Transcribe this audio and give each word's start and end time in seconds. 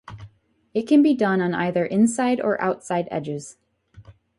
It 0.73 0.87
can 0.87 1.03
be 1.03 1.13
done 1.13 1.41
on 1.41 1.53
either 1.53 1.85
inside 1.85 2.41
or 2.41 2.59
outside 2.59 3.07
edges. 3.11 3.57